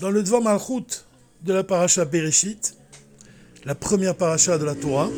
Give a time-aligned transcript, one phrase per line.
[0.00, 1.04] Dans le Dvar Malchut
[1.42, 2.76] de la paracha Bereshit,
[3.64, 5.10] la première paracha de la Torah,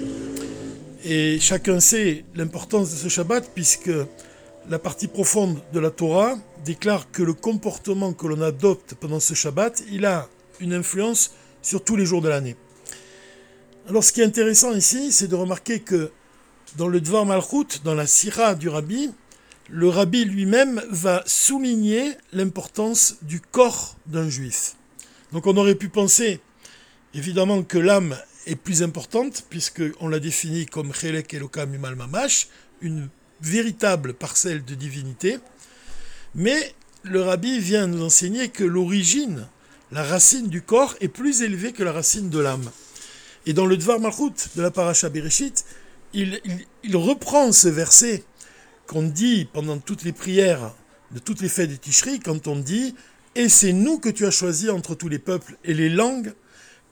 [1.05, 3.91] et chacun sait l'importance de ce Shabbat puisque
[4.71, 9.35] la partie profonde de la Torah déclare que le comportement que l'on adopte pendant ce
[9.35, 10.29] Shabbat, il a
[10.61, 12.57] une influence sur tous les jours de l'année.
[13.87, 16.11] Alors ce qui est intéressant ici, c'est de remarquer que
[16.79, 19.11] dans le Dvar Malchut, dans la Sira du Rabbi,
[19.73, 24.75] le rabbi lui-même va souligner l'importance du corps d'un juif.
[25.33, 26.41] Donc on aurait pu penser
[27.15, 28.17] évidemment que l'âme
[28.47, 32.49] est plus importante, puisqu'on l'a définie comme Chelek Elokam Imal Mamash,
[32.81, 33.09] une
[33.41, 35.39] véritable parcelle de divinité.
[36.35, 39.47] Mais le rabbi vient nous enseigner que l'origine,
[39.93, 42.71] la racine du corps, est plus élevée que la racine de l'âme.
[43.47, 45.65] Et dans le Dvar Malchut de la Paracha Bereshit,
[46.13, 48.25] il reprend ce verset
[48.91, 50.75] qu'on dit pendant toutes les prières
[51.13, 52.97] de toutes les fêtes de Tishri, quand on dit
[53.37, 56.33] Et c'est nous que tu as choisi entre tous les peuples et les langues,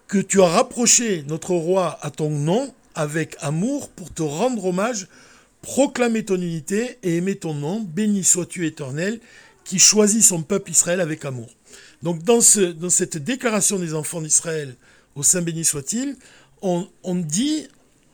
[0.07, 5.09] que tu as rapproché notre roi à ton nom avec amour pour te rendre hommage,
[5.61, 7.81] proclamer ton unité et aimer ton nom.
[7.81, 9.19] Béni sois-tu éternel,
[9.65, 11.49] qui choisit son peuple Israël avec amour.
[12.05, 14.77] Donc dans, ce, dans cette déclaration des enfants d'Israël,
[15.17, 16.15] au Saint béni soit-il,
[16.63, 17.67] on, on dit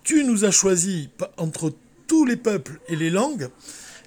[0.04, 1.74] Tu nous as choisis entre
[2.06, 3.48] tous les peuples et les langues.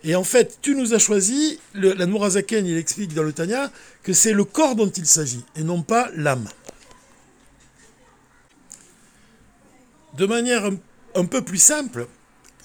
[0.03, 3.72] Et en fait, tu nous as choisi, la Nourazaken, il explique dans le Tanya,
[4.03, 6.48] que c'est le corps dont il s'agit, et non pas l'âme.
[10.18, 10.70] De manière
[11.16, 12.08] un, peu plus simple,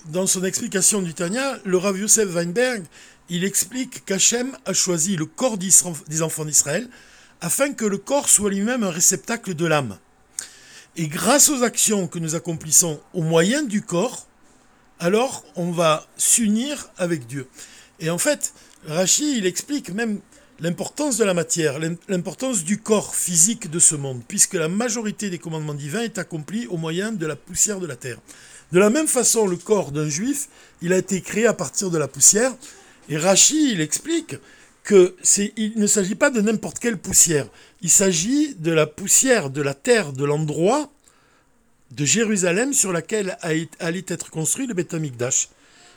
[0.07, 2.85] dans son explication du Tanya, le Rav Yosef Weinberg,
[3.29, 6.89] il explique qu'Hachem a choisi le corps des enfants d'Israël
[7.41, 9.99] afin que le corps soit lui-même un réceptacle de l'âme.
[10.97, 14.27] Et grâce aux actions que nous accomplissons au moyen du corps,
[15.03, 17.49] alors on va s'unir avec Dieu.
[17.99, 18.55] Et en fait,
[18.87, 20.21] Rachi, il explique même
[20.61, 25.39] l'importance de la matière, l'importance du corps physique de ce monde, puisque la majorité des
[25.39, 28.19] commandements divins est accomplie au moyen de la poussière de la terre.
[28.71, 30.49] De la même façon, le corps d'un juif,
[30.83, 32.55] il a été créé à partir de la poussière,
[33.09, 34.37] et Rachi, il explique
[34.85, 35.17] que
[35.57, 37.49] il ne s'agit pas de n'importe quelle poussière,
[37.83, 40.92] il s'agit de la poussière de la terre de l'endroit
[41.97, 45.49] de Jérusalem sur laquelle allait être construit le Beth Amikdash.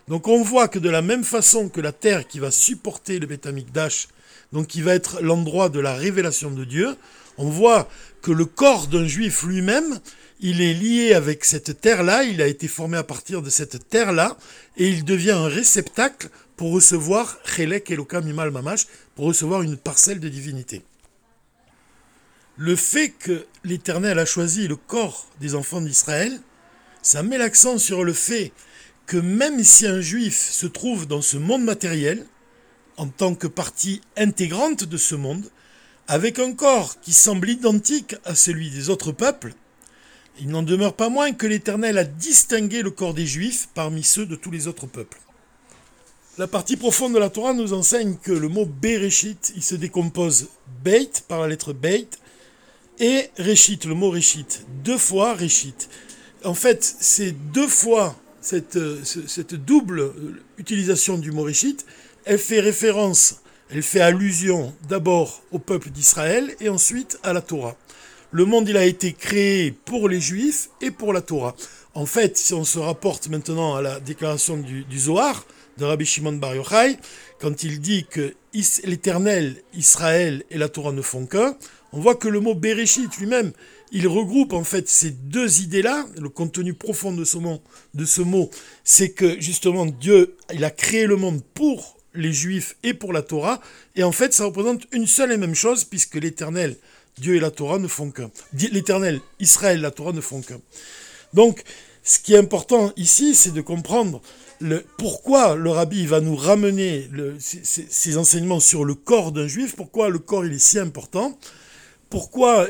[0.07, 3.27] Donc on voit que de la même façon que la terre qui va supporter le
[3.27, 4.07] Beth Amikdash,
[4.51, 6.95] donc qui va être l'endroit de la révélation de Dieu,
[7.37, 7.89] on voit
[8.21, 9.99] que le corps d'un juif lui-même,
[10.41, 14.37] il est lié avec cette terre-là, il a été formé à partir de cette terre-là,
[14.77, 20.19] et il devient un réceptacle pour recevoir Chelek Elokam Imal Mamash, pour recevoir une parcelle
[20.19, 20.81] de divinité
[22.57, 26.39] le fait que l'Éternel a choisi le corps des enfants d'Israël,
[27.01, 28.51] ça met l'accent sur le fait
[29.05, 32.25] que même si un juif se trouve dans ce monde matériel,
[32.97, 35.49] en tant que partie intégrante de ce monde,
[36.07, 39.53] avec un corps qui semble identique à celui des autres peuples,
[40.39, 44.25] il n'en demeure pas moins que l'Éternel a distingué le corps des Juifs parmi ceux
[44.25, 45.19] de tous les autres peuples.
[46.37, 50.49] La partie profonde de la Torah nous enseigne que le mot Bereshit, il se décompose
[50.83, 52.09] Beit par la lettre Beit,
[52.99, 54.45] et Réchit, le mot Réchit,
[54.83, 55.75] deux fois Réchit.
[56.43, 60.13] En fait, c'est deux fois cette, cette, double
[60.57, 61.77] utilisation du mot Réchit,
[62.25, 63.41] elle fait référence,
[63.71, 67.75] elle fait allusion d'abord au peuple d'Israël et ensuite à la Torah.
[68.31, 71.55] Le monde, il a été créé pour les Juifs et pour la Torah.
[71.93, 75.45] En fait, si on se rapporte maintenant à la déclaration du, du Zohar
[75.77, 76.97] de Rabbi Shimon Bar Yochai,
[77.39, 78.33] quand il dit que
[78.83, 81.55] l'Éternel, Israël et la Torah ne font qu'un,
[81.95, 83.51] on voit que le mot Bereshit lui-même,
[83.91, 86.05] il regroupe en fait ces deux idées-là.
[86.19, 88.49] Le contenu profond de ce mot,
[88.83, 93.21] c'est que justement Dieu, il a créé le monde pour les Juifs et pour la
[93.21, 93.61] Torah.
[93.95, 96.75] Et en fait, ça représente une seule et même chose, puisque l'Éternel,
[97.17, 98.31] Dieu et la Torah ne font qu'un.
[98.53, 100.59] L'Éternel, Israël, la Torah ne font qu'un.
[101.33, 101.63] Donc,
[102.03, 104.21] ce qui est important ici, c'est de comprendre
[104.97, 110.19] pourquoi le rabbi va nous ramener ces, enseignements sur le corps d'un juif, pourquoi le
[110.19, 111.37] corps il est si important
[112.09, 112.67] pourquoi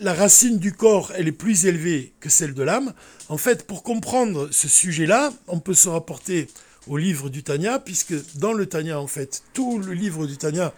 [0.00, 2.92] la racine du corps est plus élevée que celle de l'âme.
[3.28, 6.48] En fait, pour comprendre ce sujet-là, on peut se rapporter
[6.86, 10.72] au livre du Tanya, puisque dans le Tanya, en fait, tout le livre du Tanya,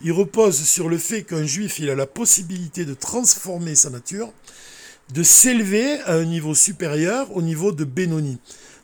[0.00, 4.32] il repose sur le fait qu'un juif, il a la possibilité de transformer sa nature,
[5.12, 8.38] de s'élever à un niveau supérieur, au niveau de Benoni.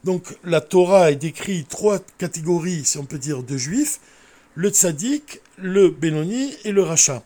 [0.05, 4.01] Donc la Torah est décrit trois catégories, si on peut dire, de juifs,
[4.55, 7.23] le tzaddik, le Benoni et le rachat.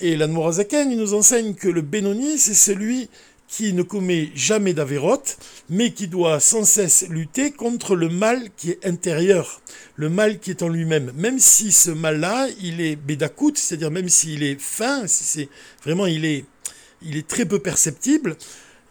[0.00, 3.10] Et l'Anmorazaken, il nous enseigne que le Benoni, c'est celui
[3.48, 5.36] qui ne commet jamais d'avérote,
[5.68, 9.60] mais qui doit sans cesse lutter contre le mal qui est intérieur,
[9.96, 11.12] le mal qui est en lui-même.
[11.16, 15.48] Même si ce mal-là, il est bédakout, c'est-à-dire même s'il est fin, si c'est
[15.84, 16.44] vraiment il est,
[17.02, 18.36] il est très peu perceptible,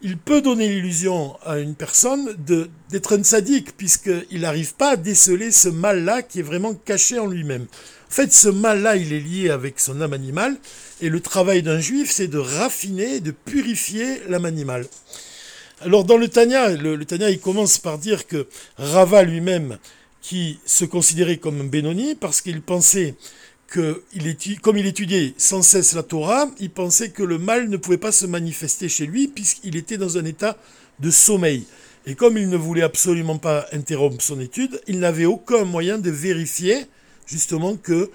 [0.01, 2.35] il peut donner l'illusion à une personne
[2.89, 7.27] d'être un sadique, puisqu'il n'arrive pas à déceler ce mal-là qui est vraiment caché en
[7.27, 7.63] lui-même.
[7.63, 10.57] En fait, ce mal-là, il est lié avec son âme animale,
[11.01, 14.87] et le travail d'un juif, c'est de raffiner, de purifier l'âme animale.
[15.81, 18.47] Alors dans le Tanya, le, Tanya, il commence par dire que
[18.77, 19.77] Rava lui-même,
[20.21, 23.15] qui se considérait comme un Benoni, parce qu'il pensait
[23.67, 24.03] que,
[24.61, 28.11] comme il étudiait sans cesse la Torah, il pensait que le mal ne pouvait pas
[28.11, 30.57] se manifester chez lui, puisqu'il était dans un état
[30.99, 31.65] de sommeil.
[32.05, 36.09] Et comme il ne voulait absolument pas interrompre son étude, il n'avait aucun moyen de
[36.09, 36.87] vérifier
[37.25, 38.09] justement que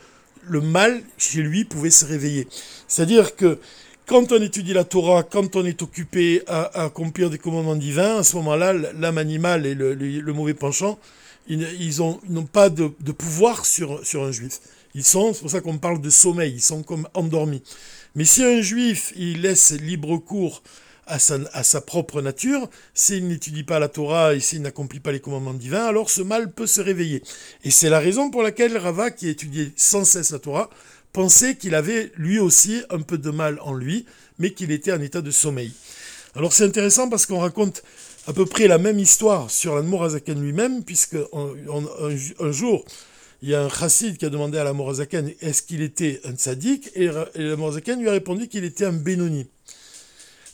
[0.47, 2.49] le mal chez lui pouvait se réveiller.
[2.89, 3.59] C'est-à-dire que
[4.07, 8.23] quand on étudie la Torah, quand on est occupé à, accomplir des commandements divins, à
[8.23, 10.99] ce moment-là, l'âme animale et le, mauvais penchant,
[11.49, 11.99] ils,
[12.29, 14.61] n'ont pas de, pouvoir sur, sur un juif.
[14.95, 17.63] Ils sont, c'est pour ça qu'on parle de sommeil, ils sont comme endormis.
[18.15, 20.63] Mais si un juif, il laisse libre cours
[21.07, 25.55] à sa, propre nature, s'il n'étudie pas la Torah et s'il n'accomplit pas les commandements
[25.55, 27.23] divins, alors ce mal peut se réveiller.
[27.63, 30.71] Et c'est la raison pour laquelle Rava, qui étudiait sans cesse la Torah,
[31.13, 34.07] pensait qu'il avait lui aussi un peu de mal en lui,
[34.39, 35.73] mais qu'il était en état de sommeil.
[36.35, 37.83] Alors c'est intéressant parce qu'on raconte
[38.27, 42.85] à peu près la même histoire sur l'Admorazaken lui-même, puisque un, jour,
[43.43, 46.91] il y a un chassid qui a demandé à l'Admorazaken est-ce qu'il était un tzaddik,
[46.95, 49.47] et l'Admorazaken lui a répondu qu'il était un bénoni.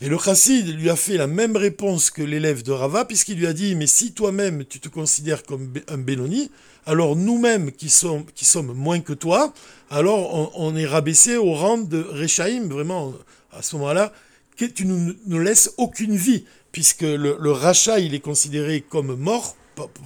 [0.02, 3.47] Et le chassid lui a fait la même réponse que l'élève de Rava, puisqu'il lui
[3.47, 6.50] a dit, mais si toi-même tu te considères comme un Benoni,
[6.87, 9.52] alors nous-mêmes qui sommes, qui sommes moins que toi,
[9.91, 13.12] alors on, est rabaissé au rang de Rechaim, vraiment,
[13.52, 14.11] à ce moment-là,
[14.56, 19.55] que tu ne nous, laisses aucune vie, puisque le, rachat, il est considéré comme mort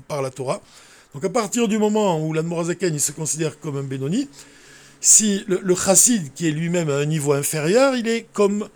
[0.09, 0.61] par, la Torah.
[1.15, 4.29] Donc à partir du moment où l'Admorazaken, il se considère comme un Benoni,
[5.01, 8.69] si le, chassid, qui est lui-même à un niveau inférieur, il est comme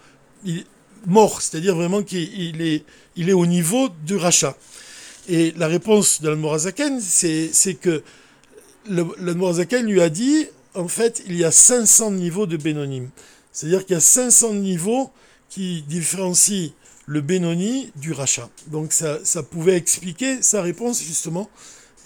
[1.08, 2.84] mort, c'est-à-dire vraiment qu'il est,
[3.16, 4.56] il est au niveau du rachat.
[5.28, 8.02] Et la réponse de l'Almorazaken, c'est, que
[8.87, 13.10] l'Almorazaken lui a dit, en fait, il y a 500 niveaux de Bénonim.
[13.52, 15.10] C'est-à-dire qu'il y a 500 niveaux
[15.50, 16.70] qui différencient
[17.06, 18.49] le Bénoni du rachat.
[18.69, 19.19] Donc ça,
[19.50, 21.50] pouvait expliquer sa réponse, justement,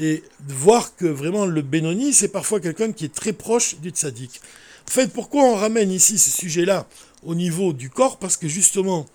[0.01, 4.41] et voir que vraiment le Bénoni, c'est parfois quelqu'un qui est très proche du tzaddik.
[4.89, 6.89] En fait, pourquoi on ramène ici ce sujet-là?
[7.25, 9.07] Au niveau du corps Parce que justement,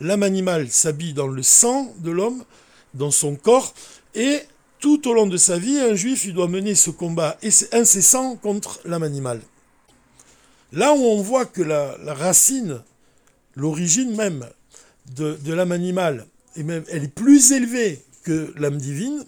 [0.00, 2.44] l'âme animale s'habille dans le sang de l'homme,
[2.94, 3.74] dans son corps,
[4.14, 4.40] et
[4.78, 7.38] tout au long de sa vie, un juif, il doit mener ce combat
[7.72, 9.40] incessant contre l'âme animale.
[10.72, 12.82] Là où on voit que la, racine,
[13.54, 14.46] l'origine même
[15.14, 16.26] de, l'âme animale,
[16.56, 19.24] et même, elle est plus élevée que l'âme divine,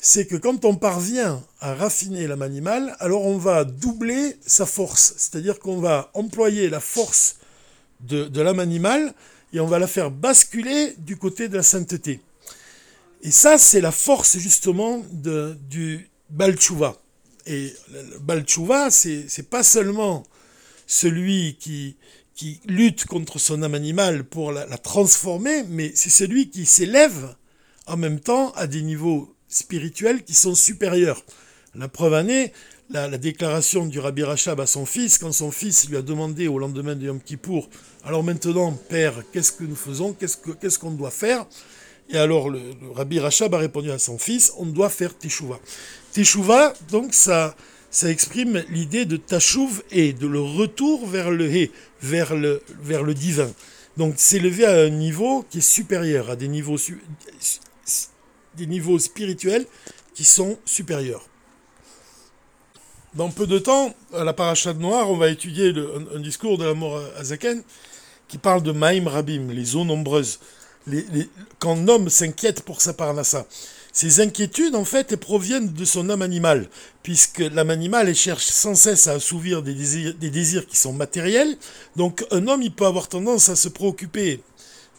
[0.00, 5.14] c'est que quand on parvient à raffiner l'âme animale, alors on va doubler sa force.
[5.16, 7.36] C'est-à-dire qu'on va employer la force
[8.02, 9.14] de, l'âme animale
[9.52, 12.20] et on va la faire basculer du côté de la sainteté.
[13.22, 17.00] Et ça, c'est la force justement de, du Balchouva.
[17.46, 20.24] Et le Balchouva, c'est, c'est pas seulement
[20.86, 21.96] celui qui,
[22.34, 27.34] qui lutte contre son âme animale pour la, la transformer, mais c'est celui qui s'élève
[27.86, 31.22] en même temps à des niveaux spirituels qui sont supérieurs.
[31.74, 32.52] La preuve en est
[32.92, 36.58] la, déclaration du Rabbi Rachab à son fils, quand son fils lui a demandé au
[36.58, 37.68] lendemain de Yom Kippour,
[38.04, 40.14] alors maintenant, père, qu'est-ce que nous faisons?
[40.14, 41.46] Qu'est-ce qu'on doit faire?
[42.10, 42.60] Et alors le,
[42.94, 45.60] Rabbi Rachab a répondu à son fils, on doit faire Teshuvah.
[46.12, 47.56] Teshuvah, donc ça,
[48.02, 51.70] exprime l'idée de Tashuv et de le retour vers le He,
[52.02, 53.50] vers le, vers le divin.
[53.96, 56.76] Donc s'élever à un niveau qui est supérieur, à des niveaux
[58.56, 59.64] des niveaux spirituels
[60.14, 61.26] qui sont supérieurs.
[63.14, 65.74] Dans peu de temps, à la paracha de Noir, on va étudier
[66.14, 67.22] un, discours de la mort à
[68.26, 70.38] qui parle de Maïm Rabim, les eaux nombreuses.
[70.86, 71.04] Les,
[71.58, 73.46] quand l'homme s'inquiète pour sa parnassa,
[73.92, 76.70] ces inquiétudes, en fait, proviennent de son âme animale,
[77.02, 81.58] puisque l'âme animale, cherche sans cesse à assouvir des désirs, des désirs qui sont matériels.
[81.96, 84.40] Donc, un homme, il peut avoir tendance à se préoccuper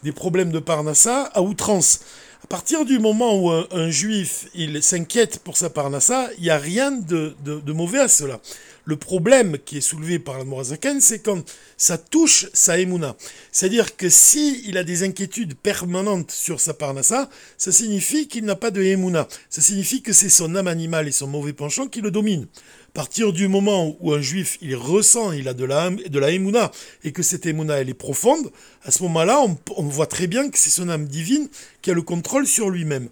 [0.03, 2.01] des problèmes de parnassa à outrance.
[2.43, 6.57] À partir du moment où un, juif il s'inquiète pour sa parnassa, il n'y a
[6.57, 7.33] rien de,
[7.71, 8.41] mauvais à cela.
[8.85, 11.41] Le problème qui est soulevé par le Morazaken, c'est quand
[11.77, 13.15] ça touche sa Emouna.
[13.53, 18.57] C'est-à-dire que si il a des inquiétudes permanentes sur sa Parnassa, ça signifie qu'il n'a
[18.57, 19.29] pas de Emouna.
[19.49, 22.47] Ça signifie que c'est son âme animale et son mauvais penchant qui le dominent.
[22.93, 26.71] Partir du moment où un juif, il ressent, il a de la, de la Emouna,
[27.03, 28.51] et que cette Emouna, elle est profonde,
[28.83, 29.43] à ce moment-là,
[29.75, 31.49] on, voit très bien que c'est son âme divine
[31.81, 33.09] qui a le contrôle sur lui-même.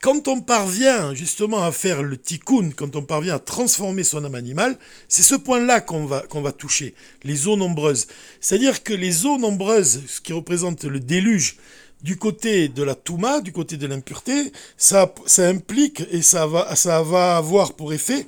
[0.00, 4.34] Quand on parvient justement à faire le tikkun, quand on parvient à transformer son âme
[4.34, 6.94] animale, c'est ce point-là qu'on va toucher,
[7.24, 8.06] les eaux nombreuses.
[8.40, 11.58] C'est-à-dire que les eaux nombreuses, ce qui représente le déluge,
[12.02, 16.74] du côté de la Touma, du côté de l'impureté, ça, ça implique et ça va,
[16.76, 18.26] ça va avoir pour effet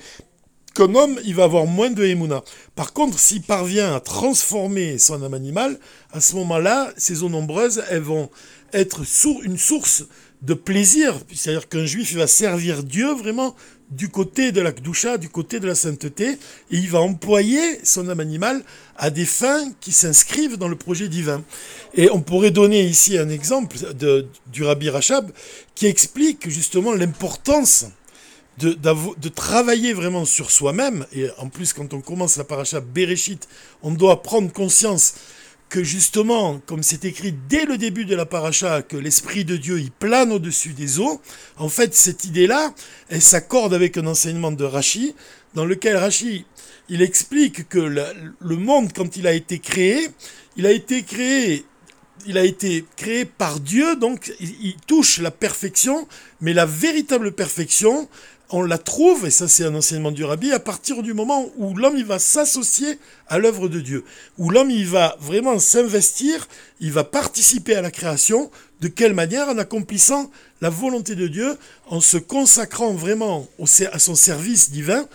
[0.75, 2.43] qu'un homme, il va avoir moins de Emouna.
[2.75, 5.79] Par contre, s'il parvient à transformer son âme animale,
[6.12, 8.31] à ce moment-là, ces eaux nombreuses, elles vont
[8.73, 9.02] être
[9.43, 10.05] une source
[10.41, 11.19] de plaisir.
[11.33, 13.55] C'est-à-dire qu'un juif, il va servir Dieu vraiment
[13.93, 16.37] du côté de la Kdusha, du côté de la sainteté, et
[16.71, 18.63] il va employer son âme animale
[18.97, 21.43] à des fins qui s'inscrivent dans le projet divin.
[21.95, 23.77] Et on pourrait donner ici un exemple
[24.53, 25.31] du Rabbi Rachab
[25.75, 27.87] qui explique justement l'importance
[28.59, 33.49] de, de, travailler vraiment sur soi-même, et en plus quand on commence la paracha Bereshit,
[33.83, 35.15] on doit prendre conscience
[35.73, 39.81] que justement, comme c'est écrit dès le début de la paracha, que l'Esprit de Dieu,
[39.81, 41.19] il plane au-dessus des eaux,
[41.57, 42.75] en fait, cette idée-là,
[43.09, 45.14] elle s'accorde avec un enseignement de Rashi,
[45.55, 46.45] dans lequel Rashi,
[46.91, 50.11] il explique que le, monde, quand il a été créé,
[50.59, 51.64] il a été créé
[52.26, 56.07] il a été créé par Dieu, donc il, touche la perfection,
[56.41, 58.09] mais la véritable perfection,
[58.53, 61.75] on la trouve, et ça c'est un enseignement du rabbi, à partir du moment où
[61.75, 64.05] l'homme il va s'associer à l'œuvre de Dieu,
[64.39, 66.47] où l'homme il va vraiment s'investir,
[66.81, 69.49] il va participer à la création, de quelle manière?
[69.49, 70.31] En accomplissant
[70.61, 71.57] la volonté de Dieu,
[71.87, 73.49] en se consacrant vraiment
[73.93, 75.07] à son service divin.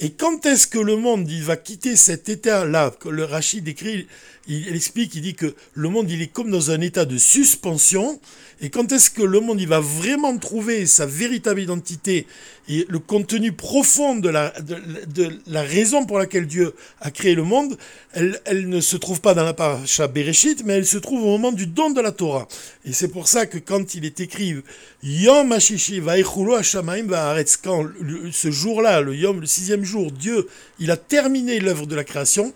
[0.00, 4.08] Et quand est-ce que le monde il va quitter cet état-là que le Rachid décrit
[4.48, 8.20] il, explique, il dit que le monde, il est comme dans un état de suspension.
[8.60, 12.26] Et quand est-ce que le monde, il va vraiment trouver sa véritable identité
[12.68, 17.42] et le contenu profond de la, de, la raison pour laquelle Dieu a créé le
[17.42, 17.76] monde,
[18.12, 21.26] elle, elle ne se trouve pas dans la paracha Bereshit, mais elle se trouve au
[21.26, 22.46] moment du don de la Torah.
[22.84, 24.54] Et c'est pour ça que quand il est écrit
[25.02, 27.84] Yom Hashishi Vaichulo Hashamaim Vaaretz, quand
[28.30, 32.52] ce jour-là, le Yom, le sixième jour, Dieu, il a terminé l'œuvre de la création,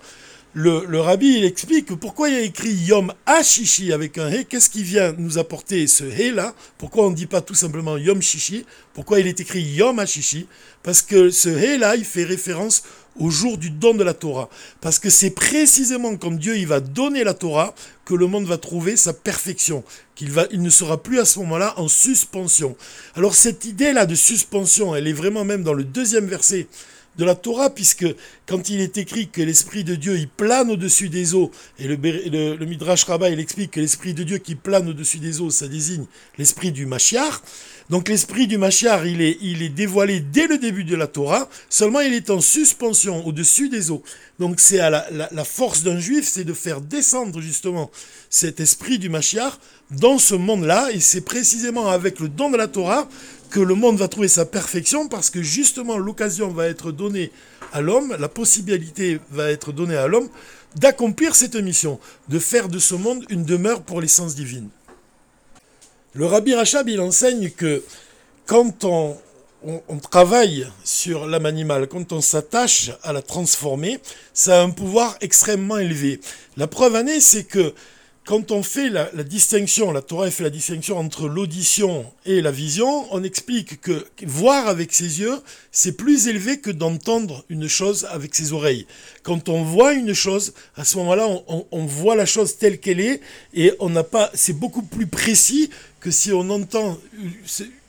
[0.58, 4.46] le, rabbi, il explique pourquoi il a écrit Yom Hashishi avec un He.
[4.48, 7.98] Qu'est-ce qui vient nous apporter ce He là Pourquoi on ne dit pas tout simplement
[7.98, 8.64] Yom Shishi?
[8.94, 10.46] Pourquoi il est écrit Yom Hashishi?
[10.82, 12.84] Parce que ce He là, il fait référence
[13.18, 14.48] au jour du don de la Torah.
[14.80, 17.74] Parce que c'est précisément quand Dieu il va donner la Torah
[18.06, 19.84] que le monde va trouver sa perfection,
[20.14, 22.76] qu'il il ne sera plus à ce moment-là en suspension.
[23.14, 26.66] Alors cette idée-là de suspension, elle est vraiment même dans le deuxième verset
[27.18, 28.06] de la Torah, puisque
[28.46, 32.66] quand il est écrit que l'Esprit de Dieu, il plane au-dessus des eaux, et le,
[32.66, 36.06] Midrash Rabbah, il explique que l'Esprit de Dieu qui plane au-dessus des eaux, ça désigne
[36.38, 37.42] l'Esprit du Machiar.
[37.88, 41.48] Donc l'Esprit du Machiar, il est, il est dévoilé dès le début de la Torah,
[41.68, 44.02] seulement il est en suspension au-dessus des eaux.
[44.38, 47.90] Donc c'est à la, la, force d'un juif, c'est de faire descendre justement
[48.28, 49.58] cet Esprit du Machiar
[49.90, 53.08] dans ce monde-là, et c'est précisément avec le don de la Torah
[53.50, 57.30] que le monde va trouver sa perfection parce que justement l'occasion va être donnée
[57.72, 60.28] à l'homme, la possibilité va être donnée à l'homme
[60.76, 61.98] d'accomplir cette mission,
[62.28, 64.68] de faire de ce monde une demeure pour l'essence divine.
[66.14, 67.82] Le Rabbi Rachab, il enseigne que
[68.46, 69.16] quand on,
[69.62, 74.00] on travaille sur l'âme animale, quand on s'attache à la transformer,
[74.32, 76.20] ça a un pouvoir extrêmement élevé.
[76.56, 77.74] La preuve en est, c'est que
[78.26, 83.06] quand on fait la, distinction, la Torah fait la distinction entre l'audition et la vision,
[83.14, 85.38] on explique que voir avec ses yeux,
[85.70, 88.84] c'est plus élevé que d'entendre une chose avec ses oreilles.
[89.22, 91.28] Quand on voit une chose, à ce moment-là,
[91.70, 93.20] on, voit la chose telle qu'elle est
[93.54, 96.98] et on n'a pas, c'est beaucoup plus précis que si on entend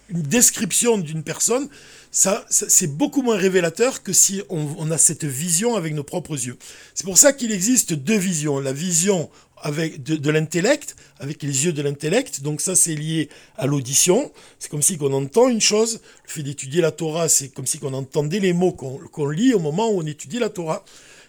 [0.09, 1.67] une description d'une personne.
[2.09, 6.33] Ça, c'est beaucoup moins révélateur que si on, on, a cette vision avec nos propres
[6.33, 6.57] yeux.
[6.95, 8.59] C'est pour ça qu'il existe deux visions.
[8.59, 9.29] La vision
[9.61, 12.41] avec de, l'intellect, avec les yeux de l'intellect.
[12.41, 14.31] Donc ça, c'est lié à l'audition.
[14.59, 15.99] C'est comme si qu'on entend une chose.
[16.25, 19.59] Le fait d'étudier la Torah, c'est comme si qu'on entendait les mots qu'on lit au
[19.59, 20.83] moment où on étudie la Torah.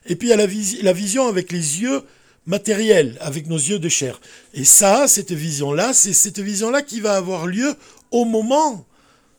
[0.07, 0.47] Et puis il y a la,
[0.83, 2.03] la vision avec les yeux
[2.47, 4.21] matériels, avec nos yeux de chair.
[4.55, 7.75] Et ça, cette vision-là, c'est cette vision-là qui va avoir lieu
[8.11, 8.87] au moment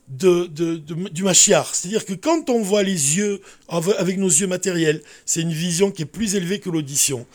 [0.09, 1.73] du Machiar.
[1.73, 6.01] C'est-à-dire que quand on voit les yeux avec nos yeux matériels, c'est une vision qui
[6.01, 7.27] est plus élevée que l'audition.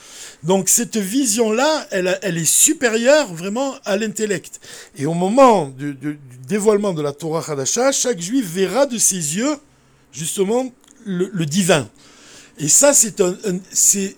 [0.42, 4.60] Donc cette vision-là, elle, elle, est supérieure vraiment à l'intellect.
[4.96, 5.96] Et au moment du,
[6.48, 9.56] dévoilement de la Torah Hadasha, chaque juif verra de ses yeux
[10.12, 10.72] justement
[11.04, 11.88] le, divin.
[12.58, 13.36] Et ça, c'est un,
[13.70, 14.14] c'est,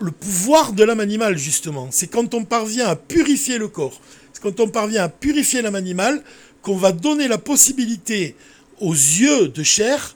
[0.00, 1.88] le pouvoir de l'âme animale, justement.
[1.90, 4.00] C'est quand on parvient à purifier le corps,
[4.32, 6.22] c'est quand on parvient à purifier l'âme animale,
[6.64, 8.34] qu'on va donner la possibilité
[8.80, 10.14] aux yeux de chair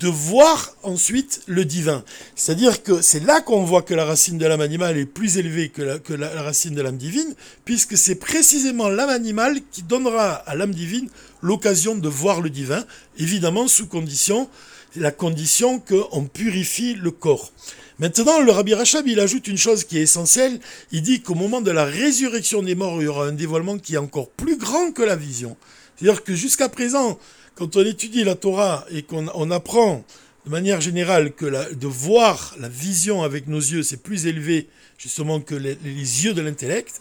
[0.00, 2.04] de voir ensuite le divin.
[2.34, 5.68] C'est-à-dire que c'est là qu'on voit que la racine de l'âme animale est plus élevée
[5.68, 7.34] que la, racine de l'âme divine,
[7.64, 11.08] puisque c'est précisément l'âme animale qui donnera à l'âme divine
[11.42, 12.84] l'occasion de voir le divin,
[13.18, 14.48] évidemment sous condition,
[14.96, 17.52] la condition qu'on purifie le corps.
[17.98, 20.58] Maintenant, le Rabbi Rachab, il ajoute une chose qui est essentielle.
[20.90, 23.94] Il dit qu'au moment de la résurrection des morts, il y aura un dévoilement qui
[23.94, 25.56] est encore plus grand que la vision.
[25.96, 27.18] C'est-à-dire que jusqu'à présent,
[27.54, 30.04] quand on étudie la Torah et qu'on apprend
[30.44, 35.40] de manière générale que de voir la vision avec nos yeux, c'est plus élevé justement
[35.40, 35.76] que les,
[36.24, 37.00] yeux de l'intellect,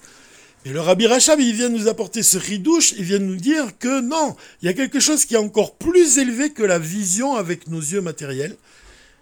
[0.65, 4.35] et le Rabbi Rachab, vient nous apporter ce ridouche, il vient nous dire que non,
[4.61, 7.81] il y a quelque chose qui est encore plus élevé que la vision avec nos
[7.81, 8.55] yeux matériels.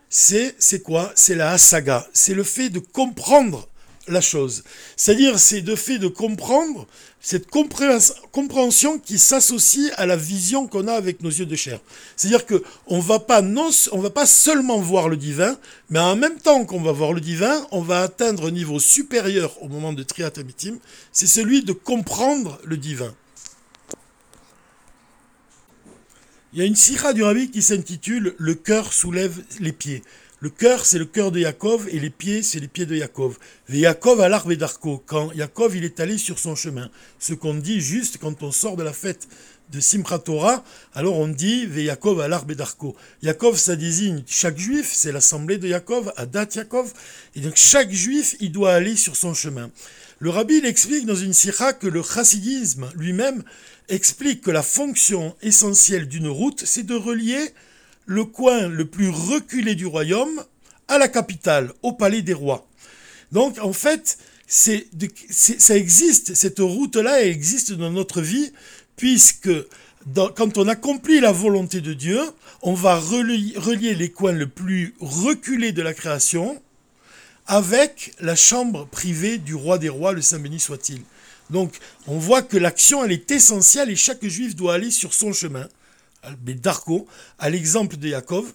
[0.10, 1.12] C'est, quoi?
[1.16, 2.08] C'est la hasaga.
[2.14, 3.68] C'est le fait de comprendre
[4.12, 4.64] la chose.
[4.96, 6.88] C'est-à-dire, c'est de fait de comprendre
[7.20, 11.80] cette compréhension qui s'associe à la vision qu'on a avec nos yeux de chair.
[12.16, 15.58] C'est-à-dire que on va pas va pas seulement voir le divin,
[15.90, 19.62] mais en même temps qu'on va voir le divin, on va atteindre un niveau supérieur
[19.62, 20.78] au moment de triatamitim,
[21.12, 23.14] c'est celui de comprendre le divin.
[26.54, 30.04] Il y a une sira du rabbi qui s'intitule Le cœur soulève les pieds.
[30.44, 33.38] Le cœur, c'est le cœur de Yaakov, et les pieds, c'est les pieds de Yaakov.
[33.70, 36.90] Et Yaakov à l'arbre d'Arco, quand Yaakov il est allé sur son chemin.
[37.20, 39.28] Ce qu'on dit juste quand on sort de la fête
[39.72, 40.64] de Simchat Torah,
[40.96, 42.96] alors on dit Yaakov à l'arbre d'Arco.
[43.22, 46.92] Yaakov, ça désigne chaque juif, c'est l'assemblée de Yaakov, Adat Yaakov,
[47.36, 49.70] et donc chaque juif, il doit aller sur son chemin.
[50.18, 53.44] Le rabbi il explique dans une sira que le chassidisme lui-même
[53.90, 57.54] explique que la fonction essentielle d'une route, c'est de relier
[58.06, 60.44] le coin le plus reculé du royaume
[60.88, 62.68] à la capitale, au palais des rois.
[63.32, 64.18] Donc en fait,
[64.48, 64.88] c'est,
[65.30, 68.52] ça existe, cette route-là existe dans notre vie,
[68.98, 69.50] puisque
[70.36, 72.20] quand on accomplit la volonté de Dieu,
[72.62, 76.62] on va relier, relier les coins le plus reculés de la création
[77.48, 81.02] avec la chambre privée du roi des rois, le Saint béni soit-il.
[81.50, 81.74] Donc
[82.08, 85.68] on voit que l'action, elle est essentielle et chaque juif doit aller sur son chemin
[86.62, 87.08] Darko,
[87.40, 88.54] à l'exemple de Yaakov,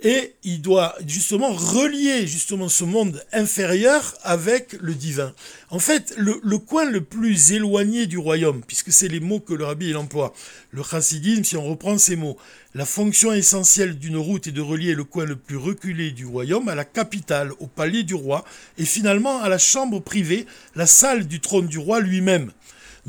[0.00, 5.34] et il doit justement relier justement ce monde inférieur avec le divin.
[5.70, 9.64] En fait, le, coin le plus éloigné du royaume, puisque c'est les mots que le
[9.64, 10.32] rabbi emploie,
[10.70, 12.36] le chassidisme, si on reprend ces mots,
[12.74, 16.68] la fonction essentielle d'une route est de relier le coin le plus reculé du royaume
[16.68, 18.44] à la capitale, au palais du roi,
[18.78, 22.52] et finalement à la chambre privée, la salle du trône du roi lui-même.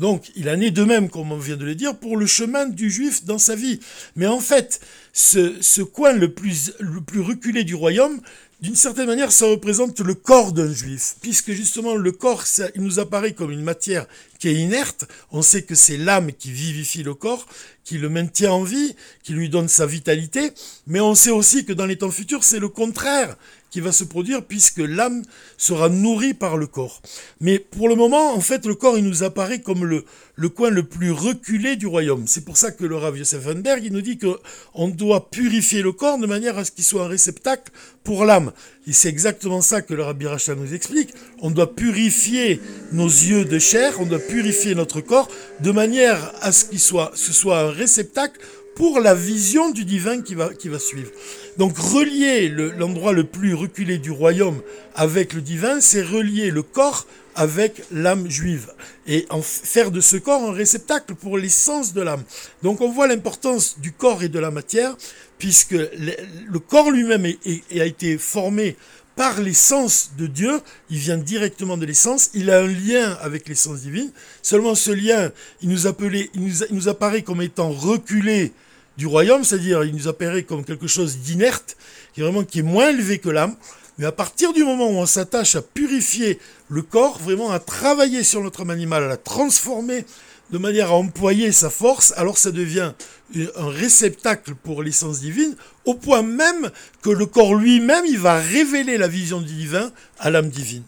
[0.00, 2.64] Donc, il en est de même, comme on vient de le dire, pour le chemin
[2.64, 3.80] du juif dans sa vie.
[4.16, 4.80] Mais en fait,
[5.12, 6.72] ce, coin le plus,
[7.18, 8.18] reculé du royaume,
[8.62, 12.98] d'une certaine manière, ça représente le corps d'un juif, puisque justement le corps, il nous
[12.98, 14.06] apparaît comme une matière
[14.40, 15.04] qui est inerte.
[15.30, 17.46] On sait que c'est l'âme qui vivifie le corps,
[17.84, 20.50] qui le maintient en vie, qui lui donne sa vitalité,
[20.86, 23.36] mais on sait aussi que dans les temps futurs, c'est le contraire
[23.70, 25.22] qui va se produire puisque l'âme
[25.56, 27.02] sera nourrie par le corps.
[27.40, 30.04] Mais pour le moment, en fait, le corps, il nous apparaît comme le,
[30.48, 32.26] coin le plus reculé du royaume.
[32.26, 35.92] C'est pour ça que le Rav Yosef Weinberg, il nous dit qu'on doit purifier le
[35.92, 37.72] corps de manière à ce qu'il soit un réceptacle
[38.02, 38.52] pour l'âme.
[38.86, 41.12] Et c'est exactement ça que le Rabbi Rachel nous explique.
[41.40, 42.60] On doit purifier
[42.92, 45.28] nos yeux de chair, on doit purifier notre corps
[45.60, 48.40] de manière à ce qu'il soit, ce soit un réceptacle
[48.80, 51.10] pour la vision du divin qui va, suivre.
[51.58, 54.62] Donc relier l'endroit le, plus reculé du royaume
[54.94, 58.72] avec le divin, c'est relier le corps avec l'âme juive
[59.06, 62.24] et faire de ce corps un réceptacle pour l'essence de l'âme.
[62.62, 64.96] Donc on voit l'importance du corps et de la matière
[65.36, 68.78] puisque le, corps lui-même a été formé
[69.14, 73.80] par l'essence de Dieu, il vient directement de l'essence, il a un lien avec l'essence
[73.80, 74.10] divine.
[74.40, 78.54] Seulement ce lien, il nous, appelait, il nous, il nous apparaît comme étant reculé
[79.00, 81.78] du royaume, c'est-à-dire il nous apparaît comme quelque chose d'inerte,
[82.12, 83.56] qui est vraiment qui est moins élevé que l'âme.
[83.96, 88.22] Mais à partir du moment où on s'attache à purifier le corps, vraiment à travailler
[88.22, 90.04] sur notre âme animale, à la transformer
[90.50, 92.92] de manière à employer sa force, alors ça devient
[93.34, 98.98] un réceptacle pour l'essence divine, au point même que le corps lui-même, il va révéler
[98.98, 100.82] la vision du divin à l'âme divine.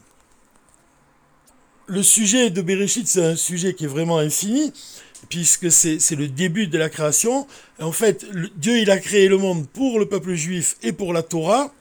[1.87, 4.73] Le sujet de Bereshit, c'est un sujet qui est vraiment infini
[5.29, 7.47] puisque c'est le début de la création.
[7.81, 8.25] En fait,
[8.57, 11.73] Dieu, il a créé le monde pour le peuple juif et pour la Torah.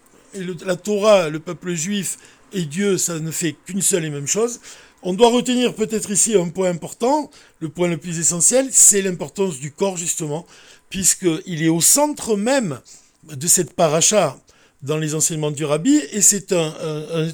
[0.65, 2.17] La Torah, le peuple juif
[2.51, 4.59] et Dieu, ça ne fait qu'une seule et même chose.
[5.03, 9.59] On doit retenir peut-être ici un point important, le point le plus essentiel, c'est l'importance
[9.59, 10.45] du corps justement,
[10.89, 12.79] puisqu'il est au centre même
[13.23, 14.37] de cette paracha
[14.83, 16.73] dans les enseignements du rabbi, et c'est un,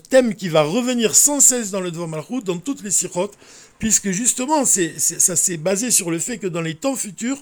[0.09, 3.37] thème qui va revenir sans cesse dans le Dvar Malchut, dans toutes les sirotes,
[3.79, 7.41] puisque justement, ça s'est basé sur le fait que dans les temps futurs,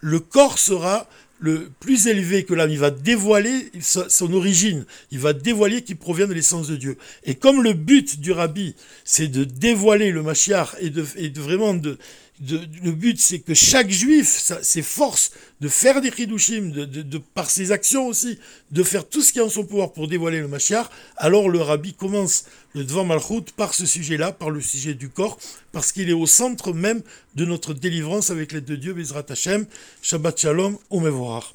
[0.00, 1.06] le corps sera
[1.38, 2.70] le plus élevé que l'âme.
[2.70, 4.84] Il va dévoiler son origine.
[5.10, 6.98] Il va dévoiler qu'il provient de l'essence de Dieu.
[7.24, 8.74] Et comme le but du rabbi,
[9.04, 11.98] c'est de dévoiler le Mashiach et et de vraiment de,
[12.40, 14.28] le but, c'est que chaque juif
[14.62, 18.38] s'efforce de faire des chidushim, de, par ses actions aussi,
[18.70, 20.86] de faire tout ce qui est en son pouvoir pour dévoiler le Mashiach.
[21.16, 25.38] Alors le rabbi commence le devant Malchut par ce sujet-là, par le sujet du corps,
[25.72, 27.02] parce qu'il est au centre même
[27.34, 29.66] de notre délivrance avec l'aide de Dieu, Bezrat Hashem,
[30.00, 31.52] Shabbat Shalom, Omevorach.